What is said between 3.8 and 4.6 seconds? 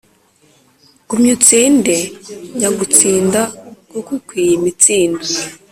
koko ukwiye